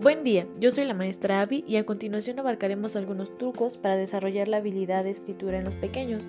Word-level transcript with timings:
Buen 0.00 0.22
día, 0.22 0.46
yo 0.60 0.70
soy 0.70 0.84
la 0.84 0.94
maestra 0.94 1.40
Abby 1.40 1.64
y 1.66 1.74
a 1.74 1.84
continuación 1.84 2.38
abarcaremos 2.38 2.94
algunos 2.94 3.36
trucos 3.36 3.76
para 3.76 3.96
desarrollar 3.96 4.46
la 4.46 4.58
habilidad 4.58 5.02
de 5.02 5.10
escritura 5.10 5.58
en 5.58 5.64
los 5.64 5.74
pequeños. 5.74 6.28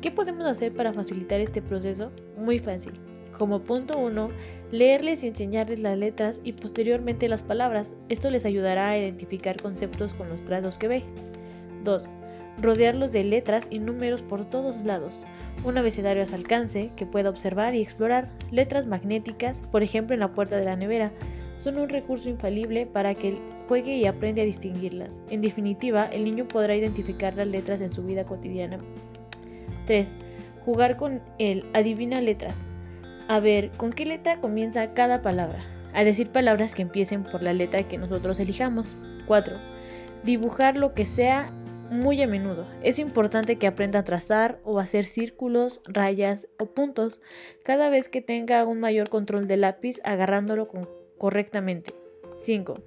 ¿Qué 0.00 0.10
podemos 0.10 0.46
hacer 0.46 0.74
para 0.74 0.94
facilitar 0.94 1.42
este 1.42 1.60
proceso? 1.60 2.10
Muy 2.38 2.58
fácil. 2.58 2.94
Como 3.36 3.62
punto 3.62 3.98
1, 3.98 4.28
leerles 4.70 5.22
y 5.22 5.26
enseñarles 5.26 5.80
las 5.80 5.98
letras 5.98 6.40
y 6.42 6.54
posteriormente 6.54 7.28
las 7.28 7.42
palabras. 7.42 7.94
Esto 8.08 8.30
les 8.30 8.46
ayudará 8.46 8.88
a 8.88 8.98
identificar 8.98 9.60
conceptos 9.60 10.14
con 10.14 10.30
los 10.30 10.42
trazos 10.42 10.78
que 10.78 10.88
ve. 10.88 11.02
2. 11.84 12.08
Rodearlos 12.62 13.12
de 13.12 13.24
letras 13.24 13.66
y 13.68 13.78
números 13.78 14.22
por 14.22 14.46
todos 14.46 14.86
lados. 14.86 15.26
Un 15.66 15.76
abecedario 15.76 16.22
a 16.22 16.26
su 16.26 16.34
alcance 16.34 16.92
que 16.96 17.04
pueda 17.04 17.28
observar 17.28 17.74
y 17.74 17.82
explorar. 17.82 18.30
Letras 18.50 18.86
magnéticas, 18.86 19.64
por 19.70 19.82
ejemplo 19.82 20.14
en 20.14 20.20
la 20.20 20.32
puerta 20.32 20.56
de 20.56 20.64
la 20.64 20.76
nevera 20.76 21.12
son 21.56 21.78
un 21.78 21.88
recurso 21.88 22.28
infalible 22.28 22.86
para 22.86 23.14
que 23.14 23.38
juegue 23.68 23.96
y 23.96 24.06
aprenda 24.06 24.42
a 24.42 24.46
distinguirlas. 24.46 25.22
En 25.30 25.40
definitiva, 25.40 26.06
el 26.06 26.24
niño 26.24 26.46
podrá 26.48 26.76
identificar 26.76 27.36
las 27.36 27.46
letras 27.46 27.80
en 27.80 27.90
su 27.90 28.02
vida 28.04 28.24
cotidiana. 28.24 28.78
3. 29.86 30.14
Jugar 30.64 30.96
con 30.96 31.22
él. 31.38 31.64
Adivina 31.74 32.20
letras. 32.20 32.66
A 33.28 33.40
ver, 33.40 33.70
¿con 33.76 33.92
qué 33.92 34.06
letra 34.06 34.40
comienza 34.40 34.94
cada 34.94 35.22
palabra? 35.22 35.58
A 35.94 36.04
decir 36.04 36.30
palabras 36.30 36.74
que 36.74 36.82
empiecen 36.82 37.24
por 37.24 37.42
la 37.42 37.52
letra 37.52 37.88
que 37.88 37.98
nosotros 37.98 38.38
elijamos. 38.38 38.96
4. 39.26 39.56
Dibujar 40.24 40.76
lo 40.76 40.94
que 40.94 41.04
sea 41.04 41.52
muy 41.90 42.20
a 42.22 42.26
menudo. 42.26 42.66
Es 42.82 42.98
importante 42.98 43.56
que 43.56 43.66
aprenda 43.66 44.00
a 44.00 44.04
trazar 44.04 44.60
o 44.64 44.78
hacer 44.78 45.04
círculos, 45.04 45.80
rayas 45.86 46.48
o 46.58 46.66
puntos 46.66 47.20
cada 47.64 47.88
vez 47.88 48.08
que 48.08 48.20
tenga 48.20 48.64
un 48.64 48.80
mayor 48.80 49.08
control 49.08 49.46
del 49.46 49.62
lápiz 49.62 50.00
agarrándolo 50.04 50.68
con 50.68 50.88
correctamente. 51.18 51.94
5. 52.34 52.80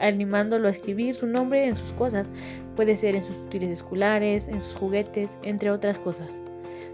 Animándolo 0.00 0.68
a 0.68 0.70
escribir 0.70 1.14
su 1.14 1.26
nombre 1.26 1.66
en 1.66 1.76
sus 1.76 1.92
cosas, 1.92 2.30
puede 2.76 2.96
ser 2.96 3.14
en 3.14 3.22
sus 3.22 3.38
útiles 3.38 3.70
escolares, 3.70 4.48
en 4.48 4.62
sus 4.62 4.74
juguetes, 4.74 5.38
entre 5.42 5.70
otras 5.70 5.98
cosas. 5.98 6.40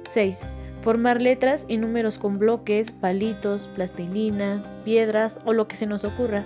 6. 0.07 0.45
Formar 0.83 1.21
letras 1.21 1.67
y 1.69 1.77
números 1.77 2.19
con 2.19 2.39
bloques, 2.39 2.91
palitos, 2.91 3.69
plastilina, 3.69 4.63
piedras 4.85 5.41
o 5.45 5.53
lo 5.53 5.69
que 5.69 5.77
se 5.77 5.87
nos 5.87 6.05
ocurra. 6.05 6.45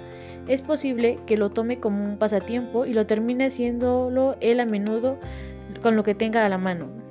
Es 0.49 0.63
posible 0.63 1.19
que 1.27 1.37
lo 1.37 1.51
tome 1.51 1.79
como 1.81 2.05
un 2.05 2.19
pasatiempo 2.19 2.87
y 2.87 2.95
lo 2.95 3.07
termine 3.07 3.47
haciéndolo 3.47 4.37
él 4.41 4.61
a 4.61 4.67
menudo 4.67 5.19
con 5.83 5.97
lo 5.97 6.03
que 6.03 6.15
tenga 6.15 6.45
a 6.45 6.49
la 6.49 6.59
mano. 6.59 7.02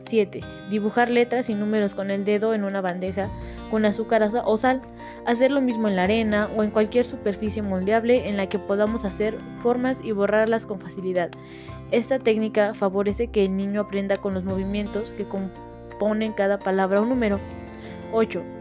7. 0.00 0.40
Dibujar 0.70 1.10
letras 1.10 1.48
y 1.50 1.54
números 1.54 1.94
con 1.94 2.10
el 2.10 2.24
dedo 2.24 2.54
en 2.54 2.64
una 2.64 2.80
bandeja 2.80 3.30
con 3.70 3.84
azúcar 3.84 4.26
o 4.44 4.56
sal. 4.56 4.82
Hacer 5.26 5.50
lo 5.50 5.60
mismo 5.60 5.88
en 5.88 5.96
la 5.96 6.04
arena 6.04 6.50
o 6.56 6.62
en 6.62 6.70
cualquier 6.70 7.04
superficie 7.04 7.62
moldeable 7.62 8.28
en 8.28 8.36
la 8.36 8.48
que 8.48 8.58
podamos 8.58 9.04
hacer 9.04 9.38
formas 9.58 10.00
y 10.04 10.12
borrarlas 10.12 10.66
con 10.66 10.80
facilidad. 10.80 11.30
Esta 11.90 12.18
técnica 12.18 12.74
favorece 12.74 13.28
que 13.28 13.44
el 13.44 13.56
niño 13.56 13.80
aprenda 13.80 14.16
con 14.16 14.34
los 14.34 14.44
movimientos 14.44 15.12
que 15.12 15.26
componen 15.26 16.32
cada 16.32 16.58
palabra 16.58 17.00
o 17.00 17.04
número. 17.04 17.40
8. 18.12 18.59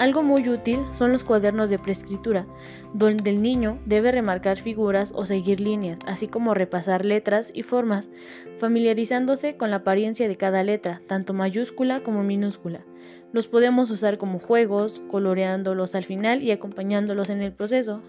Algo 0.00 0.22
muy 0.22 0.48
útil 0.48 0.80
son 0.94 1.12
los 1.12 1.24
cuadernos 1.24 1.68
de 1.68 1.78
preescritura, 1.78 2.46
donde 2.94 3.28
el 3.28 3.42
niño 3.42 3.78
debe 3.84 4.10
remarcar 4.10 4.56
figuras 4.56 5.12
o 5.14 5.26
seguir 5.26 5.60
líneas, 5.60 5.98
así 6.06 6.26
como 6.26 6.54
repasar 6.54 7.04
letras 7.04 7.52
y 7.54 7.64
formas, 7.64 8.10
familiarizándose 8.56 9.58
con 9.58 9.68
la 9.68 9.76
apariencia 9.76 10.26
de 10.26 10.38
cada 10.38 10.64
letra, 10.64 11.02
tanto 11.06 11.34
mayúscula 11.34 12.00
como 12.00 12.22
minúscula. 12.22 12.80
Los 13.34 13.46
podemos 13.46 13.90
usar 13.90 14.16
como 14.16 14.38
juegos, 14.38 15.02
coloreándolos 15.06 15.94
al 15.94 16.04
final 16.04 16.42
y 16.42 16.50
acompañándolos 16.50 17.28
en 17.28 17.42
el 17.42 17.52
proceso. 17.52 18.00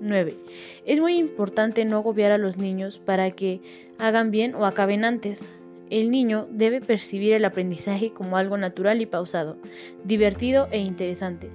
9. 0.00 0.36
Es 0.84 0.98
muy 0.98 1.16
importante 1.16 1.84
no 1.84 1.98
agobiar 1.98 2.32
a 2.32 2.38
los 2.38 2.56
niños 2.56 2.98
para 2.98 3.30
que 3.30 3.62
hagan 3.98 4.32
bien 4.32 4.56
o 4.56 4.66
acaben 4.66 5.04
antes. 5.04 5.46
El 5.88 6.10
niño 6.10 6.48
debe 6.50 6.80
percibir 6.80 7.32
el 7.32 7.44
aprendizaje 7.44 8.12
como 8.12 8.36
algo 8.36 8.58
natural 8.58 9.00
y 9.00 9.06
pausado, 9.06 9.56
divertido 10.04 10.66
e 10.72 10.80
interesante. 10.80 11.48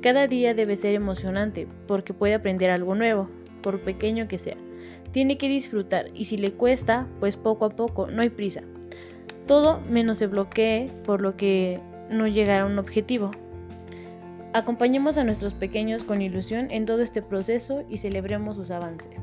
Cada 0.00 0.26
día 0.26 0.54
debe 0.54 0.74
ser 0.74 0.94
emocionante 0.94 1.68
porque 1.86 2.12
puede 2.12 2.34
aprender 2.34 2.70
algo 2.70 2.96
nuevo, 2.96 3.30
por 3.62 3.80
pequeño 3.80 4.26
que 4.26 4.38
sea. 4.38 4.56
Tiene 5.12 5.38
que 5.38 5.48
disfrutar 5.48 6.06
y 6.14 6.24
si 6.24 6.36
le 6.36 6.52
cuesta, 6.52 7.06
pues 7.20 7.36
poco 7.36 7.64
a 7.64 7.70
poco, 7.70 8.08
no 8.08 8.22
hay 8.22 8.30
prisa. 8.30 8.62
Todo 9.46 9.80
menos 9.88 10.18
se 10.18 10.26
bloquee 10.26 10.90
por 11.04 11.20
lo 11.20 11.36
que 11.36 11.80
no 12.10 12.26
llegará 12.26 12.64
a 12.64 12.66
un 12.66 12.80
objetivo. 12.80 13.30
Acompañemos 14.52 15.16
a 15.16 15.24
nuestros 15.24 15.54
pequeños 15.54 16.02
con 16.02 16.22
ilusión 16.22 16.72
en 16.72 16.86
todo 16.86 17.02
este 17.02 17.22
proceso 17.22 17.84
y 17.88 17.98
celebremos 17.98 18.56
sus 18.56 18.72
avances. 18.72 19.22